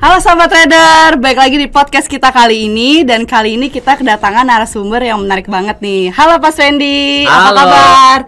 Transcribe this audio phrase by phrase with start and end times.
[0.00, 4.48] Halo sahabat trader, baik lagi di podcast kita kali ini dan kali ini kita kedatangan
[4.48, 6.08] narasumber yang menarik banget nih.
[6.08, 8.18] Halo Pak Wendy, apa kabar?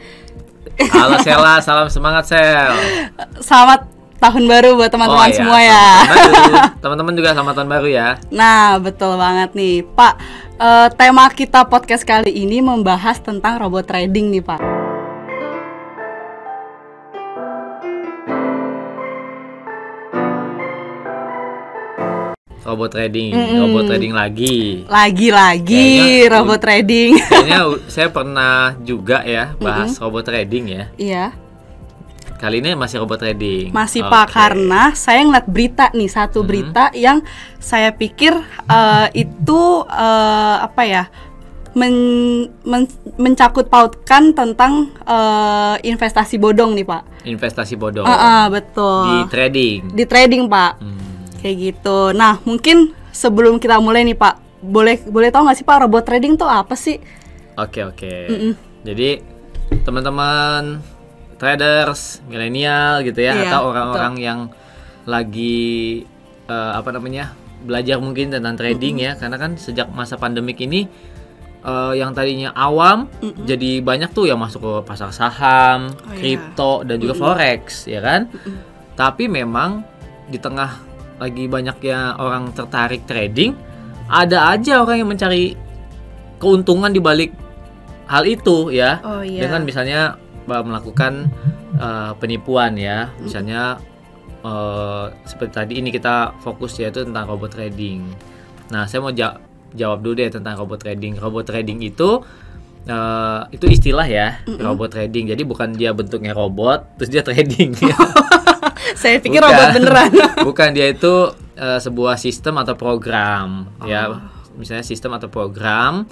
[0.93, 2.77] Halo Sela, salam semangat Sel.
[3.41, 3.89] Selamat
[4.21, 5.87] tahun baru buat teman-teman iya, semua ya.
[6.85, 8.09] Teman-teman juga selamat tahun baru ya.
[8.29, 10.15] Nah, betul banget nih, Pak.
[10.61, 14.82] Eh, tema kita podcast kali ini membahas tentang robot trading nih, Pak.
[22.63, 24.87] Robot trading, robot trading lagi.
[24.87, 25.91] Lagi-lagi
[26.31, 27.19] robot trading.
[27.29, 30.85] Kayaknya saya pernah juga ya bahas robot trading ya.
[30.95, 31.25] Iya,
[32.39, 33.71] Kali ini masih robot trading.
[33.71, 34.11] masih Oke.
[34.11, 37.19] Pak karena saya ngeliat berita nih satu berita yang
[37.57, 38.31] saya pikir
[38.65, 41.05] eh, itu eh, apa ya
[41.73, 47.03] men- men- mencakut pautkan tentang eh, investasi bodong nih Pak.
[47.23, 49.07] investasi bodong Ah, ah, betul.
[49.07, 49.79] di trading.
[49.93, 50.73] Di trading Pak.
[50.79, 51.02] Hmm.
[51.43, 51.99] Kayak gitu.
[52.15, 56.39] Nah, mungkin sebelum kita mulai nih Pak, boleh boleh tahu nggak sih Pak robot trading
[56.39, 57.03] tuh apa sih?
[57.59, 58.15] Oke oke.
[58.83, 59.11] Jadi
[59.83, 60.79] teman-teman
[61.37, 64.41] traders milenial gitu ya Iya, atau orang-orang yang
[65.03, 66.03] lagi
[66.47, 67.35] eh, apa namanya
[67.67, 70.87] belajar mungkin tentang trading ya karena kan sejak masa pandemik ini
[71.63, 73.11] eh, yang tadinya awam
[73.43, 76.19] jadi banyak tuh yang masuk ke pasar saham, Oh, iya.
[76.19, 78.31] kripto dan juga forex ya kan.
[78.95, 79.83] Tapi memang
[80.31, 80.92] di tengah
[81.23, 83.55] lagi banyaknya orang tertarik trading,
[84.11, 85.55] ada aja orang yang mencari
[86.43, 87.31] keuntungan di balik
[88.11, 88.99] hal itu ya.
[89.07, 89.47] Oh, iya.
[89.47, 90.19] dengan misalnya
[90.51, 91.31] uh, melakukan
[91.79, 93.15] uh, penipuan ya.
[93.23, 93.79] Misalnya
[94.43, 98.03] uh, seperti tadi ini kita fokus yaitu tentang robot trading.
[98.75, 99.39] Nah saya mau ja-
[99.73, 101.17] jawab dulu deh tentang robot trading.
[101.23, 102.21] Robot trading itu
[102.91, 105.31] uh, itu istilah ya robot trading.
[105.31, 107.97] Jadi bukan dia bentuknya robot terus dia trading ya.
[109.01, 109.49] saya pikir Bukan.
[109.49, 110.11] robot beneran.
[110.49, 111.15] Bukan dia itu
[111.55, 113.87] eh, sebuah sistem atau program Oh.
[113.87, 114.09] ya.
[114.53, 116.05] Misalnya sistem atau program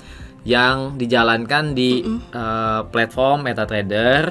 [0.43, 4.25] yang dijalankan di eh, platform MetaTrader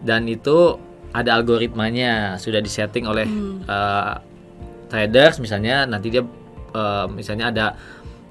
[0.00, 0.74] dan itu
[1.10, 3.62] ada algoritmanya sudah disetting oleh Mm.
[3.62, 4.14] eh,
[4.86, 6.22] traders misalnya nanti dia
[6.72, 7.66] eh, misalnya ada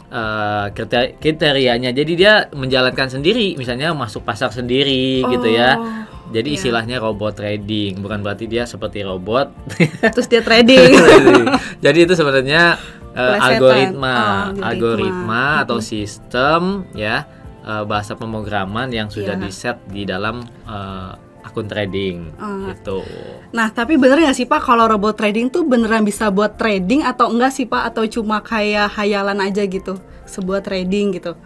[0.06, 5.88] eh, kriter- kriterianya jadi dia menjalankan sendiri misalnya masuk pasar sendiri gitu ya Oh,
[6.28, 6.58] jadi iya.
[6.58, 9.54] istilahnya robot trading, bukan berarti dia seperti robot.
[10.16, 10.92] Terus dia trading.
[11.80, 12.78] Jadi itu sebenarnya
[13.12, 13.42] Plesetan.
[13.42, 14.26] algoritma, Oh,
[14.60, 14.66] algoritma.
[14.66, 17.24] algoritma atau sistem ya
[17.62, 19.44] eh, bahasa pemrograman yang sudah Iya.
[19.44, 22.68] di-set di dalam eh, akun trading Oh.
[22.68, 23.00] gitu.
[23.52, 27.30] Nah, tapi bener nggak sih Pak kalau robot trading tuh beneran bisa buat trading atau
[27.30, 31.38] enggak sih Pak atau cuma kayak hayalan aja gitu sebuah trading gitu?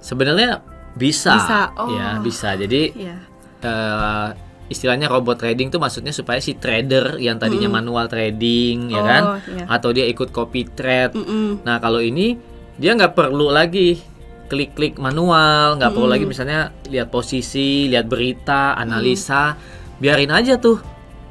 [0.00, 0.64] Sebenarnya
[0.94, 1.90] bisa, Bisa, oh.
[1.90, 2.54] ya bisa.
[2.54, 3.16] Jadi Iya.
[3.64, 4.28] Eh,
[4.64, 9.22] istilahnya robot trading tuh maksudnya supaya si trader yang tadinya manual trading ya Oh, kan
[9.44, 9.64] iya.
[9.68, 11.60] atau dia ikut copy trade Mm-mm.
[11.62, 12.36] Nah kalau ini
[12.76, 14.00] dia nggak perlu lagi
[14.44, 19.56] klik-klik manual, nggak perlu lagi misalnya lihat posisi, lihat berita, analisa,
[19.96, 20.80] biarin aja tuh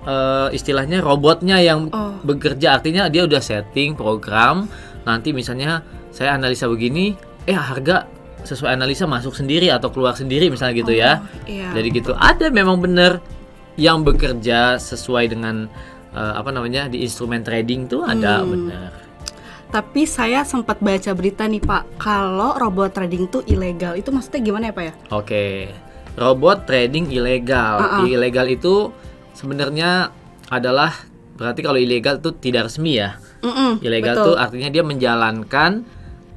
[0.03, 2.17] eh, istilahnya robotnya yang Oh.
[2.21, 2.75] bekerja.
[2.75, 4.67] Artinya dia udah setting program.
[5.03, 8.07] Nanti misalnya saya analisa begini, eh harga
[8.43, 11.23] sesuai analisa masuk sendiri atau keluar sendiri misalnya gitu ya.
[11.47, 11.73] Iya.
[11.75, 13.23] Jadi gitu ada memang bener
[13.79, 15.67] yang bekerja sesuai dengan
[16.13, 19.03] eh, apa namanya di instrumen trading tuh ada bener.
[19.73, 23.97] Tapi saya sempat baca berita nih Pak, kalau robot trading tuh ilegal.
[23.97, 24.93] Itu maksudnya gimana ya Pak ya?
[25.09, 25.45] Oke,
[26.13, 28.05] robot trading ilegal.
[28.05, 28.93] Ilegal itu
[29.33, 30.13] sebenarnya
[30.53, 30.93] adalah
[31.33, 33.17] berarti kalau ilegal itu tidak resmi ya.
[33.41, 34.23] Mm-mm, Ilegal betul.
[34.23, 35.71] itu artinya dia menjalankan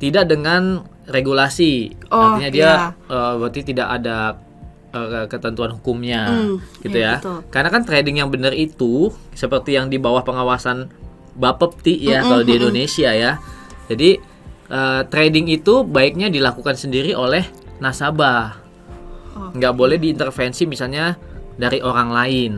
[0.01, 1.95] tidak dengan regulasi.
[2.11, 2.75] Oh, artinya dia iya.
[3.07, 4.37] eh, berarti tidak ada
[4.93, 7.23] eh, ketentuan hukumnya Hmm, gitu iya, ya.
[7.23, 7.39] betul.
[7.51, 10.91] Karena kan trading yang benar itu seperti yang di bawah pengawasan
[11.37, 13.37] Bapepti ya kalau di Indonesia ya.
[13.87, 14.17] Jadi
[14.67, 17.45] eh, trading itu baiknya dilakukan sendiri oleh
[17.79, 18.57] nasabah.
[19.37, 19.53] Oh.
[19.53, 21.15] Nggak boleh diintervensi misalnya
[21.57, 22.53] dari orang lain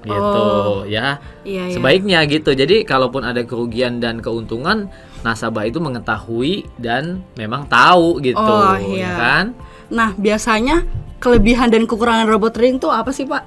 [0.00, 0.88] gitu Oh.
[0.88, 1.20] ya.
[1.44, 1.74] Iya, iya.
[1.76, 2.54] Sebaiknya gitu.
[2.54, 4.88] Jadi kalaupun ada kerugian dan keuntungan
[5.20, 9.12] nasabah itu mengetahui dan memang tahu gitu Oh, ya iya.
[9.14, 9.44] kan.
[9.90, 10.86] Nah, biasanya
[11.18, 13.44] kelebihan dan kekurangan robot trading tuh apa sih Pak?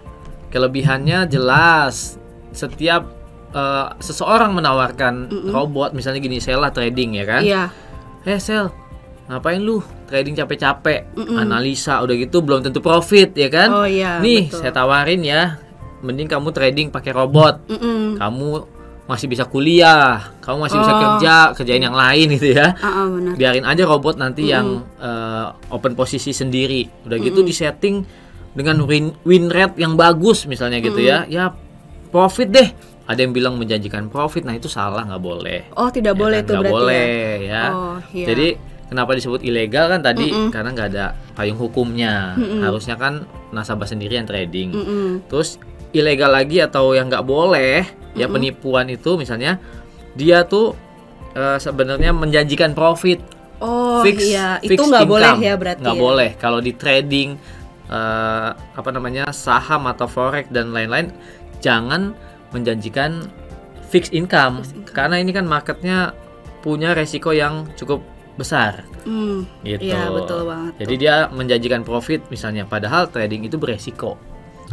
[0.49, 2.19] Kelebihannya jelas.
[2.53, 3.09] Setiap
[3.49, 7.41] eh, seseorang menawarkan robot misalnya gini, Sela trading ya kan.
[7.41, 7.63] Iya.
[8.23, 8.69] Eh Sel,
[9.25, 13.69] ngapain lu trading capek-capek, analisa udah gitu belum tentu profit ya kan?
[13.73, 14.61] Oh, iya, Nih betul.
[14.61, 15.57] saya tawarin ya,
[16.05, 17.65] mending kamu trading pakai robot.
[17.65, 18.21] Mm-mm.
[18.21, 18.47] Kamu
[19.03, 20.99] masih bisa kuliah, kamu masih bisa Oh.
[20.99, 22.71] kerja, kerjain yang lain gitu ya.
[22.79, 23.33] Ah, ah, benar.
[23.35, 26.87] Biarin aja robot nanti yang eh, open posisi sendiri.
[27.03, 28.03] Udah gitu di setting
[28.53, 31.27] dengan win win rate yang bagus misalnya gitu ya.
[31.27, 31.51] Ya
[32.09, 32.69] profit deh
[33.03, 35.59] ada yang bilang menjanjikan profit, nah itu salah nggak boleh.
[35.75, 36.47] Oh, tidak Ya boleh kan?
[36.47, 37.35] Nggak berarti boleh ya.
[37.43, 37.63] ya.
[37.75, 38.25] Oh, iya.
[38.31, 38.47] Jadi
[38.87, 42.39] kenapa disebut ilegal kan tadi karena nggak ada payung hukumnya.
[42.63, 44.71] Harusnya kan nasabah sendiri yang trading.
[44.71, 45.07] Mm-mm.
[45.27, 45.59] Terus
[45.93, 49.57] ilegal lagi atau yang nggak boleh ya penipuan itu misalnya
[50.13, 50.73] dia tuh
[51.33, 53.21] eh, sebenarnya menjanjikan profit
[53.63, 55.47] Oh, fix iya, fix itu nggak boleh income.
[55.47, 55.81] ya berarti.
[55.87, 56.01] nggak ya?
[56.03, 57.39] boleh kalau di trading
[57.87, 61.15] eh, apa namanya saham atau forex dan lain-lain
[61.63, 62.11] jangan
[62.51, 63.23] menjanjikan
[63.87, 66.11] fixed income, karena ini kan marketnya
[66.59, 68.03] punya resiko yang cukup
[68.35, 69.93] besar Hmm, gitu.
[69.93, 70.73] Iya, betul banget.
[70.83, 74.17] Jadi dia menjanjikan profit misalnya padahal trading itu beresiko.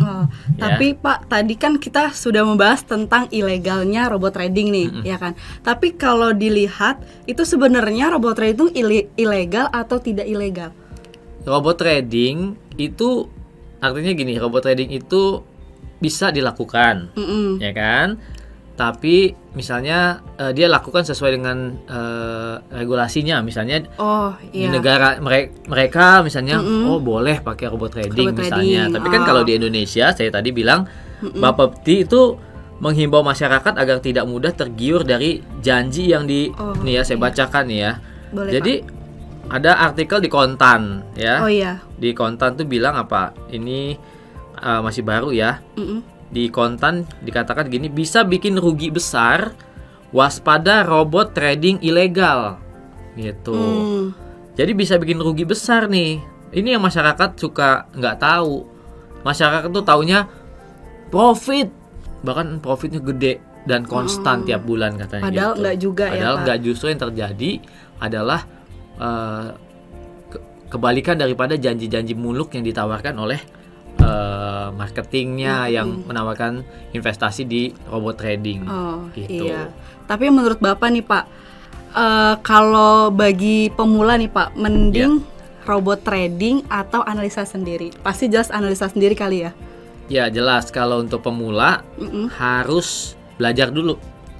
[0.00, 0.24] Oh,
[0.58, 0.74] Ya.
[0.76, 5.32] tapi Pak, tadi kan kita sudah membahas tentang ilegalnya robot trading nih, ya kan?
[5.60, 10.72] Tapi kalau dilihat itu sebenarnya robot trading ile- ilegal atau tidak ilegal?
[11.44, 13.28] Robot trading itu
[13.80, 15.40] artinya gini, robot trading itu
[16.00, 17.60] bisa dilakukan, Mm-mm.
[17.60, 18.16] ya kan?
[18.80, 24.72] Tapi misalnya eh, dia lakukan sesuai dengan eh, regulasinya, misalnya Oh, di iya.
[24.72, 28.88] negara mereka, mereka misalnya oh boleh pakai robot trading Robot misalnya.
[28.88, 29.26] trading, Tapi kan oh.
[29.28, 30.88] kalau di Indonesia saya tadi bilang
[31.20, 32.32] Bapepti itu
[32.80, 37.68] menghimbau masyarakat agar tidak mudah tergiur dari janji yang di Oh, nih ya saya bacakan
[37.68, 37.92] nih ya.
[38.32, 38.74] Boleh, Jadi
[39.52, 41.44] ada artikel di Kontan ya.
[41.44, 41.84] Oh iya.
[42.00, 43.36] Di Kontan tuh bilang apa?
[43.52, 43.98] Ini
[44.56, 45.60] uh, masih baru ya.
[45.76, 46.00] Mm-mm.
[46.30, 49.52] Di Kontan dikatakan gini, bisa bikin rugi besar.
[50.10, 52.58] Waspada robot trading ilegal.
[53.14, 53.54] Gitu.
[53.54, 54.10] Hmm.
[54.58, 56.18] Jadi bisa bikin rugi besar nih.
[56.50, 58.66] Ini yang masyarakat suka nggak tahu.
[59.22, 60.26] Masyarakat tuh taunya
[61.10, 61.70] profit.
[62.26, 63.38] Bahkan profitnya gede
[63.70, 65.30] dan konstan tiap bulan katanya Hmm.
[65.30, 65.62] Padahal gitu.
[65.62, 67.50] nggak juga ya, Padahal nggak justru yang terjadi
[68.00, 68.40] adalah
[70.26, 73.40] ke- kebalikan daripada janji-janji muluk yang ditawarkan oleh
[74.00, 75.70] eh, marketingnya Hmm.
[75.70, 78.64] yang menawarkan investasi di robot trading.
[78.64, 79.46] Oh Gitu.
[79.46, 79.68] iya.
[80.04, 81.24] Tapi menurut bapak nih Pak,
[81.92, 85.26] eh, kalau bagi pemula nih Pak, mending Iya.
[85.62, 87.92] robot trading atau analisa sendiri?
[87.96, 89.52] Pasti jelas analisa sendiri kali ya.
[90.08, 92.26] Ya jelas kalau untuk pemula Mm-mm.
[92.34, 93.94] harus belajar dulu.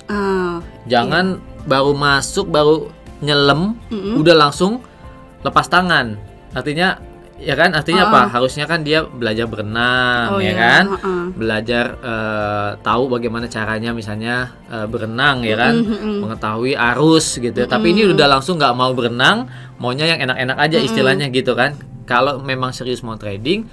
[0.05, 2.91] Ah, Jangan baru masuk baru
[3.21, 4.19] nyelem Mm-mm.
[4.19, 4.83] udah langsung
[5.41, 6.19] lepas tangan.
[6.51, 6.99] Artinya
[7.41, 8.11] ya kan artinya Oh.
[8.11, 8.21] apa?
[8.31, 10.85] Harusnya kan dia belajar berenang Oh, ya iya, kan?
[10.93, 11.23] heeh.
[11.33, 15.75] Belajar eh, tahu bagaimana caranya misalnya eh, berenang ya kan?
[16.21, 17.65] Mengetahui arus gitu.
[17.65, 21.75] Tapi ini udah langsung nggak mau berenang, maunya yang enak-enak aja istilahnya gitu kan.
[22.05, 23.65] Kalau memang serius mau trading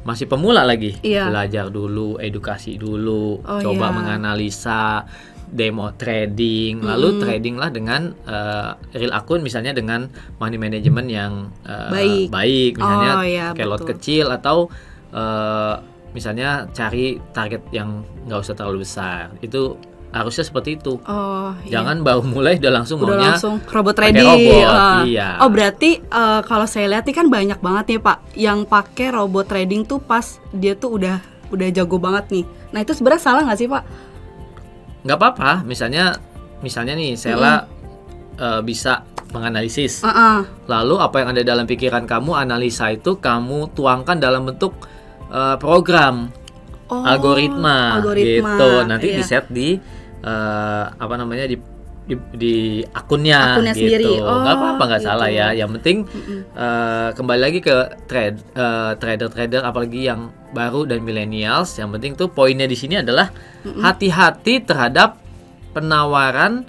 [0.00, 1.28] masih pemula lagi Iya.
[1.28, 3.94] belajar dulu edukasi dulu Oh, coba iya.
[3.94, 5.04] menganalisa
[5.50, 10.06] demo trading lalu trading lah dengan eh, real akun misalnya dengan
[10.38, 11.32] money management yang
[11.66, 12.78] eh, Baik.
[12.78, 14.70] misalnya Oh, iya, pakai lot kecil atau
[15.10, 15.74] eh,
[16.10, 19.78] misalnya cari target yang nggak usah terlalu besar itu
[20.10, 21.78] harusnya seperti itu Oh, iya.
[21.78, 24.26] jangan baru mulai udah langsung udah maunya langsung robot trading.
[24.26, 25.02] robot, ah.
[25.06, 25.38] iya.
[25.38, 29.46] Oh berarti eh, kalau saya lihat nih kan banyak banget nih Pak yang pakai robot
[29.46, 32.44] trading tuh pas dia tuh udah udah jago banget nih.
[32.70, 33.82] Nah itu sebenarnya salah nggak sih Pak?
[35.04, 36.16] Nggak apa-apa misalnya
[36.60, 37.64] misalnya nih Sela
[38.36, 40.38] eh, bisa menganalisis Ah, ah.
[40.66, 44.74] Lalu apa yang ada dalam pikiran kamu analisa itu kamu tuangkan dalam bentuk
[45.30, 46.30] eh, program
[46.90, 48.70] Oh, algoritma, algoritma, gitu.
[48.82, 49.16] Nanti iya.
[49.16, 49.78] di set di
[50.26, 51.54] eh, apa namanya di
[52.10, 52.54] di, di
[52.90, 53.86] akunnya, Akunnya gitu.
[53.86, 54.12] sendiri.
[54.18, 55.08] Oh, nggak apa-apa nggak gitu.
[55.14, 55.48] salah ya.
[55.54, 55.96] Yang penting
[56.58, 57.76] eh, kembali lagi ke
[58.10, 61.78] trade eh, trader-trader apalagi yang baru dan millennials.
[61.78, 63.30] Yang penting tuh poinnya di sini adalah
[63.62, 65.22] hati-hati terhadap
[65.70, 66.66] penawaran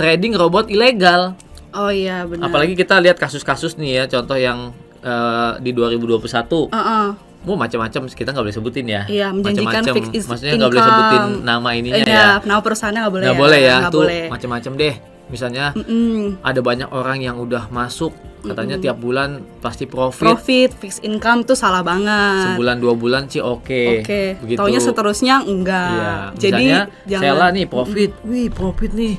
[0.00, 1.36] trading robot ilegal.
[1.76, 2.48] Oh iya benar.
[2.48, 4.72] Apalagi kita lihat kasus-kasus nih ya, contoh yang
[5.04, 7.06] eh, di 2021, Ah, ah.
[7.40, 9.02] Mau macam-macam kita nggak boleh sebutin ya.
[9.04, 9.94] Iya, menjanjikan Macam-macam.
[9.96, 12.26] fixed is- Maksudnya nggak boleh sebutin nama ininya Iya, ya.
[12.42, 13.26] nama perusahaannya nggak boleh.
[13.26, 14.24] Nggak boleh ya, Nggak tuh boleh.
[14.28, 14.94] macam-macam deh.
[15.30, 16.42] Misalnya Mm-mm.
[16.42, 18.10] ada banyak orang yang udah masuk,
[18.42, 19.28] katanya tiap bulan
[19.58, 20.26] pasti profit.
[20.26, 22.50] Profit, fixed income tuh salah banget.
[22.50, 24.02] Sebulan dua bulan sih oke.
[24.02, 24.34] Oke.
[24.36, 24.58] Begitu.
[24.58, 25.94] Taunya seterusnya enggak.
[25.94, 27.22] Iya, Jadi misalnya jangan.
[27.22, 29.14] Sela nih profit, wih profit nih,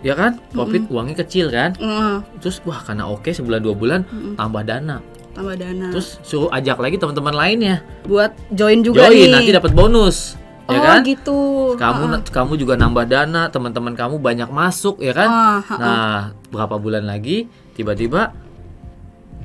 [0.00, 0.40] ya kan?
[0.48, 1.76] Profit uangnya kecil kan?
[1.76, 4.00] Mm, Terus wah karena oke sebulan dua bulan
[4.32, 5.04] tambah dana.
[5.38, 5.86] Tambah dana.
[5.94, 7.76] Terus suruh ajak lagi teman-teman lainnya.
[8.04, 9.30] buat join juga Join nih.
[9.30, 10.34] nanti dapat bonus.
[10.68, 11.00] Ya oh kan?
[11.00, 11.38] gitu.
[11.80, 15.28] Kamu kamu juga nambah dana, teman-teman kamu banyak masuk ya kan?
[15.30, 16.20] Ah, ha, Nah,
[16.52, 18.36] berapa bulan lagi tiba-tiba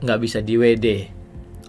[0.03, 0.87] nggak bisa di WD.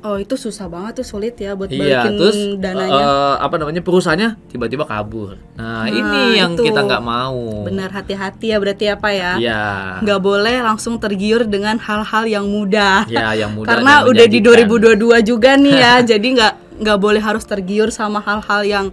[0.04, 2.92] Oh itu susah banget tuh sulit ya buat Iya, balikin terus dananya.
[3.00, 5.40] eh, apa namanya perusahaannya tiba-tiba kabur.
[5.56, 6.60] Nah, ini yang itu.
[6.60, 7.64] kita nggak mau.
[7.64, 9.32] Benar hati-hati ya berarti apa ya?
[9.40, 9.64] Iya.
[10.04, 13.08] Nggak boleh langsung tergiur dengan hal-hal yang mudah.
[13.08, 15.16] Ya, yang mudah Karena dan udah di menjanjikan.
[15.24, 16.52] 2022 juga nih ya, jadi nggak
[16.84, 18.86] nggak boleh harus tergiur sama hal-hal yang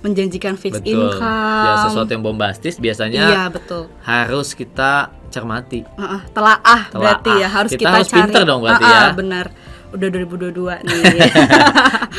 [0.00, 1.10] menjanjikan fixed Betul.
[1.10, 1.66] income.
[1.66, 3.90] Ya sesuatu yang bombastis biasanya Iya betul.
[4.02, 5.82] harus kita cermati.
[5.82, 6.92] Heeh, telaah, Telaah.
[6.94, 8.18] berarti ya harus Kita kita, harus cari.
[8.22, 9.10] pinter dong berarti Heeh, ya.
[9.12, 9.46] Benar.
[9.94, 11.30] Udah 2022 nih.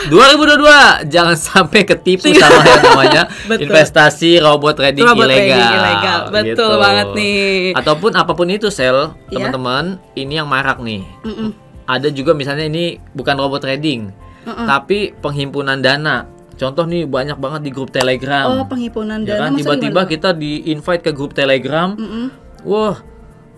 [0.08, 3.34] 2022 jangan sampai ketipu sama yang namanya Iya.
[3.50, 3.64] Betul.
[3.66, 5.44] investasi robot trading Robot ilegal.
[5.50, 6.20] trading ilegal.
[6.30, 6.66] Betul Gitu.
[6.78, 7.44] banget nih.
[7.74, 9.30] Ataupun apa pun itu sel, Iya.
[9.30, 11.04] teman-teman, ini yang marak nih.
[11.22, 11.50] Mm-mm.
[11.86, 14.10] Ada juga misalnya ini bukan robot trading,
[14.44, 14.66] Mm-mm.
[14.66, 16.26] tapi penghimpunan dana.
[16.56, 18.48] Contoh nih banyak banget di grup Telegram.
[18.50, 21.92] Oh, penghimpunan ya dana kan maksudnya tiba-tiba kita di invite ke grup Telegram.
[21.94, 22.26] Mm-mm.
[22.64, 22.98] Wah,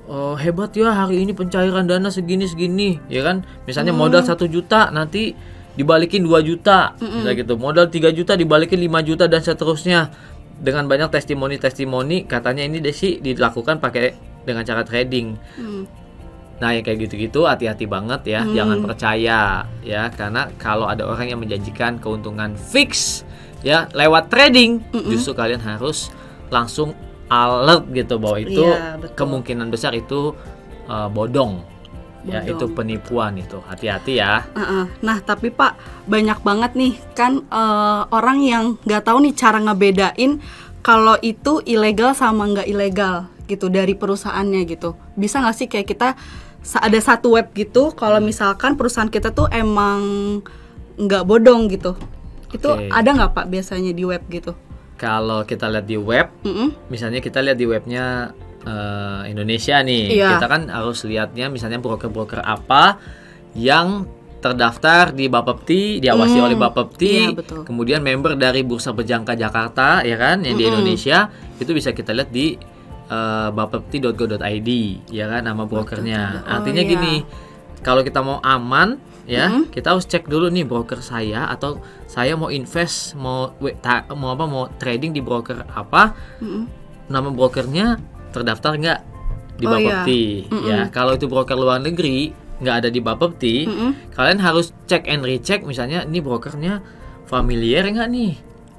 [0.07, 3.43] oh, hebat ya hari ini pencairan dana segini segini, ya kan?
[3.67, 5.35] Misalnya modal satu juta nanti
[5.77, 7.53] dibalikin 2 juta, misalnya gitu.
[7.59, 10.09] Modal 3 juta dibalikin 5 juta dan seterusnya.
[10.57, 15.37] Dengan banyak testimoni-testimoni katanya ini desi dilakukan pakai dengan cara trading.
[15.53, 15.83] Mm.
[16.57, 21.37] Nah, yang kayak gitu-gitu hati-hati banget ya, jangan percaya ya karena kalau ada orang yang
[21.37, 23.21] menjanjikan keuntungan fix
[23.61, 26.09] ya lewat trading, justru kalian harus
[26.49, 26.97] langsung
[27.27, 29.15] alert gitu bahwa itu Iya, betul.
[29.15, 30.31] kemungkinan besar itu
[30.87, 31.63] uh, bodong.
[32.27, 32.51] Ya, Bodong.
[32.59, 33.59] itu penipuan itu.
[33.63, 34.43] Hati-hati ya.
[34.51, 34.85] Heeh.
[34.99, 35.79] Nah, tapi Pak,
[36.11, 40.43] banyak banget nih kan eh, orang yang nggak tahu nih cara ngebedain
[40.83, 44.99] kalau itu ilegal sama nggak ilegal gitu dari perusahaannya gitu.
[45.15, 46.19] Bisa nggak sih kayak kita
[46.67, 50.03] ada satu web gitu, kalau misalkan perusahaan kita tuh emang
[50.99, 51.95] nggak bodong gitu,
[52.51, 52.91] itu Oke.
[52.91, 54.51] ada nggak Pak biasanya di web gitu?
[54.97, 56.89] Kalau kita lihat di web, Mm-mm.
[56.89, 60.29] misalnya kita lihat di webnya eh, Indonesia nih, Iya.
[60.35, 62.97] kita kan harus lihatnya misalnya broker-broker apa
[63.53, 64.03] yang
[64.37, 67.65] terdaftar di Bapepti, diawasi Hmm, oleh Bapepti, iya, betul.
[67.65, 72.29] kemudian member dari Bursa Berjangka Jakarta, ya kan, yang di Indonesia itu bisa kita lihat
[72.29, 72.53] di
[73.07, 74.69] eh, bapepti.go.id,
[75.09, 76.43] ya kan, nama brokernya.
[76.43, 76.91] Oh, Artinya iya.
[76.91, 77.15] gini,
[77.79, 82.47] kalau kita mau aman, ya, kita harus cek dulu nih broker saya atau saya mau
[82.47, 83.51] invest, mau
[84.11, 86.63] mau apa, mau trading di broker apa, Mm-mm.
[87.05, 88.99] nama brokernya terdaftar nggak
[89.53, 90.05] di Oh, iya.
[90.05, 90.23] Bapepti
[90.63, 94.13] ya kalau itu broker luar negeri nggak ada di Bapepti Mm-mm.
[94.13, 96.79] kalian harus cek and recheck misalnya ini brokernya
[97.25, 98.33] familiar nggak nih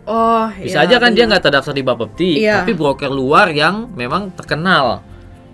[0.04, 1.36] Oh, bisa iya, aja kan dia benar.
[1.36, 2.62] nggak terdaftar di Bapepti Iya.
[2.62, 5.04] tapi broker luar yang memang terkenal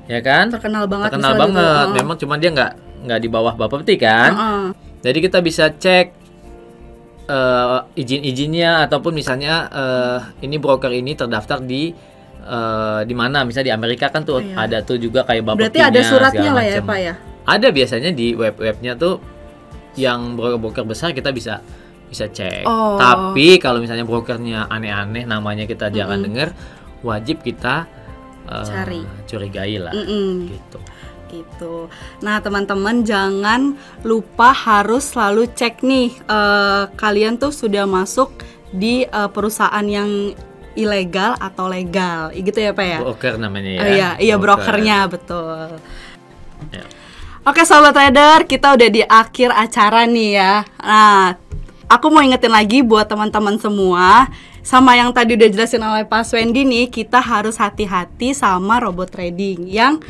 [0.04, 1.42] ya kan terkenal banget terkenal gitu.
[1.42, 1.96] banget Heeh.
[1.96, 2.72] memang cuma dia nggak
[3.02, 4.64] nggak di bawah Bapepti kan Heeh.
[5.04, 6.06] Jadi kita bisa cek
[7.28, 10.18] eh, izin-izinnya ataupun misalnya eh,
[10.48, 11.92] ini broker ini terdaftar di
[12.40, 14.56] eh, di mana misalnya di Amerika kan tuh Iya.
[14.56, 17.14] ada tuh juga kayak bapak Berarti ada suratnya lah ya, Pak ya?
[17.44, 19.20] Ada biasanya di web-webnya tuh
[20.00, 21.60] yang broker-broker besar kita bisa
[22.08, 22.64] bisa cek.
[22.64, 22.96] Oh.
[22.96, 26.56] Tapi kalau misalnya brokernya aneh-aneh namanya kita jangan dengar,
[27.04, 27.84] wajib kita
[28.48, 29.00] eh, Cari.
[29.28, 29.92] curigai lah
[30.48, 30.78] gitu.
[31.34, 31.90] Gitu.
[32.22, 33.74] Nah, teman-teman jangan
[34.06, 38.30] lupa harus selalu cek nih eh, kalian tuh sudah masuk
[38.70, 40.34] di eh, perusahaan yang
[40.74, 42.98] ilegal atau legal, gitu ya Pak ya?
[42.98, 43.80] Broker namanya ya.
[43.80, 44.74] Oh, iya, iya Broker.
[44.74, 45.78] brokernya betul.
[46.74, 46.84] Ya.
[47.46, 50.54] Oke sobat trader, kita udah di akhir acara nih ya.
[50.80, 51.38] Nah,
[51.86, 54.26] aku mau ingetin lagi buat teman-teman semua,
[54.64, 59.68] sama yang tadi udah jelasin oleh Pak Swendi nih, kita harus hati-hati sama robot trading
[59.68, 60.00] yang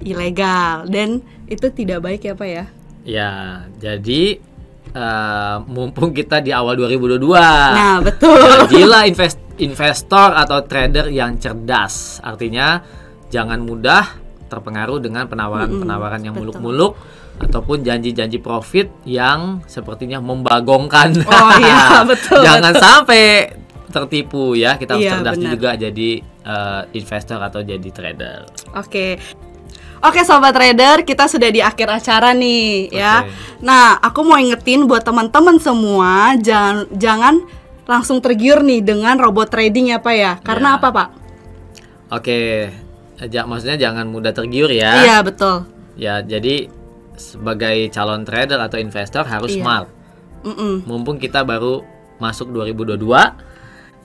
[0.00, 2.64] ilegal dan itu tidak baik ya Pak ya.
[3.00, 3.32] Ya,
[3.76, 4.38] jadi
[4.90, 7.20] eh, mumpung kita di awal 2022.
[7.32, 8.36] Nah betul.
[8.68, 12.20] Jadilah invest, investor atau trader yang cerdas.
[12.20, 12.80] Artinya
[13.28, 14.04] jangan mudah
[14.46, 16.52] terpengaruh dengan penawaran-penawaran yang betul.
[16.52, 16.92] muluk-muluk
[17.40, 21.24] ataupun janji-janji profit yang sepertinya membagongkan.
[21.24, 23.54] Oh iya, betul, jangan sampai
[23.88, 24.76] tertipu ya.
[24.76, 25.50] Kita harus Iya, cerdas benar.
[25.56, 28.38] juga jadi eh, investor atau jadi trader.
[28.76, 29.16] Oke.
[30.00, 33.20] Oke sobat trader, kita sudah di akhir acara nih ya.
[33.20, 33.32] Oke.
[33.60, 37.34] Nah, aku mau ingetin buat teman-teman semua jangan jangan
[37.84, 40.32] langsung tergiur nih dengan robot trading ya Pak ya.
[40.40, 40.76] Karena Ya.
[40.80, 41.08] apa Pak?
[42.10, 42.38] Oke,
[43.28, 45.04] ja- maksudnya jangan mudah tergiur ya.
[45.04, 45.68] Iya, betul.
[46.00, 46.72] Ya, jadi
[47.20, 49.60] sebagai calon trader atau investor harus Iya.
[49.60, 49.88] smart.
[50.40, 50.88] Mm-mm.
[50.88, 51.84] Mumpung kita baru
[52.16, 53.36] masuk 2022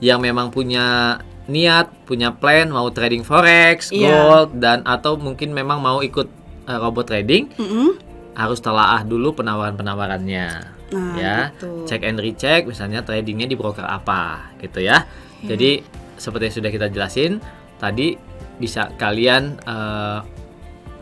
[0.04, 4.10] yang memang punya niat, punya plan mau trading forex, Iya.
[4.10, 6.26] gold dan atau mungkin memang mau ikut
[6.66, 7.94] eh, robot trading, Mm-mm.
[8.34, 10.48] harus telaah dulu penawaran-penawarannya.
[10.86, 11.82] Nah, ya, gitu.
[11.82, 15.02] cek and recheck misalnya tradingnya di broker apa gitu ya.
[15.42, 15.54] Iya.
[15.54, 15.70] Jadi
[16.14, 17.32] seperti yang sudah kita jelasin
[17.78, 18.14] tadi
[18.56, 20.18] bisa kalian eh,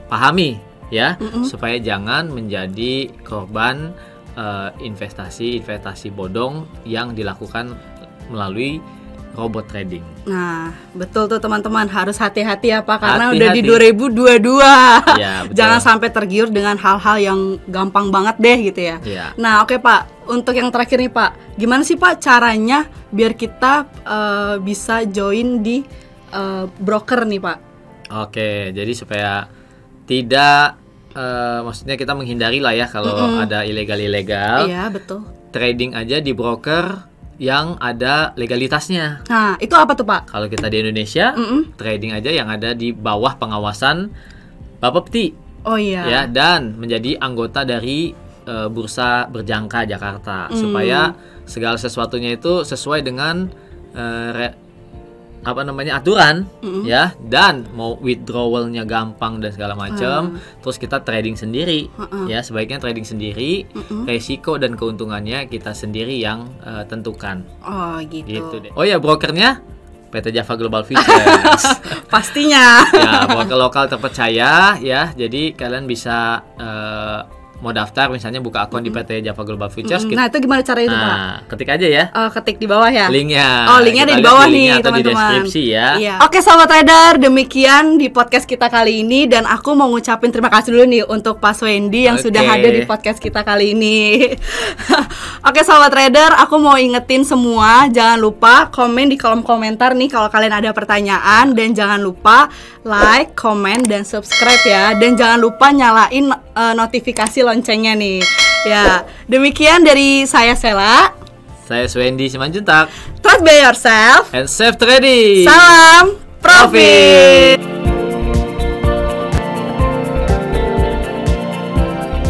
[0.09, 0.61] pahami
[0.93, 1.45] ya Mm-mm.
[1.45, 3.93] supaya jangan menjadi korban
[4.37, 7.73] eh, investasi investasi bodong yang dilakukan
[8.29, 8.81] melalui
[9.35, 10.01] robot trading.
[10.25, 14.01] Nah, betul tuh teman-teman harus hati-hati ya Pak karena udah di Hati-hati.
[14.07, 14.63] 2022.
[15.19, 15.55] Iya, betul.
[15.59, 18.97] Jangan sampai tergiur dengan hal-hal yang gampang banget deh gitu ya.
[19.03, 19.27] Iya.
[19.35, 24.55] Nah, oke Pak, untuk yang terakhir nih Pak, gimana sih Pak caranya biar kita eh,
[24.59, 25.83] bisa join di
[26.31, 27.59] eh, broker nih Pak?
[28.25, 29.51] Oke, jadi supaya
[30.05, 30.79] tidak
[31.13, 35.25] eh, maksudnya kita menghindari lah ya kalau ada ilegal-ilegal, Iya, betul.
[35.51, 39.27] trading aja di broker yang ada legalitasnya.
[39.27, 40.31] Nah, itu apa tuh Pak?
[40.31, 41.75] Kalau kita di Indonesia, Mm-mm.
[41.75, 44.11] trading aja yang ada di bawah pengawasan
[44.79, 46.05] Bapepti Oh iya.
[46.05, 48.13] ya dan menjadi anggota dari
[48.45, 50.59] eh, Bursa Berjangka Jakarta Hmm.
[50.59, 51.01] supaya
[51.45, 53.49] segala sesuatunya itu sesuai dengan
[54.31, 54.57] re-
[55.45, 56.83] apa namanya aturan Mm-mm.
[56.83, 62.25] ya dan mau withdrawalnya gampang dan segala macam terus kita trading sendiri Heeh.
[62.29, 64.05] ya sebaiknya trading sendiri Mm-mm.
[64.05, 68.25] resiko dan keuntungannya kita sendiri yang eh, tentukan Oh, gitu.
[68.25, 69.61] gitu deh oh ya brokernya
[70.09, 71.63] PT Java Global Futures
[72.13, 72.87] Pastinya.
[72.89, 77.21] ya broker lokal terpercaya ya jadi kalian bisa eh,
[77.65, 80.79] mau daftar misalnya buka akun di PT Java Global Futures Mm, Nah, itu gimana cara
[80.79, 81.09] itu, Pak?
[81.09, 83.09] nah ketik aja ya Eh, ketik di bawah ya.
[83.09, 85.25] linknya Oh, linknya ada di bawah linknya nih, atau di teman-teman.
[85.41, 86.15] deskripsi ya Iya.
[86.21, 90.71] Oke, sahabat trader, demikian di podcast kita kali ini dan aku mau ngucapin terima kasih
[90.71, 92.29] dulu nih untuk Pak Wendy yang Oke.
[92.29, 94.29] sudah hadir di podcast kita kali ini.
[95.45, 100.29] Oke, sahabat trader, aku mau ingetin semua jangan lupa komen di kolom komentar nih kalau
[100.29, 102.49] kalian ada pertanyaan dan jangan lupa
[102.83, 108.19] like, komen dan subscribe ya dan jangan lupa nyalain eh, notifikasi loncengnya nih.
[108.67, 111.15] Ya, demikian dari saya Sela.
[111.65, 112.93] saya Swendi Simanjuntak
[113.25, 114.29] Trust by yourself.
[114.37, 117.74] and safe trading Salam profit.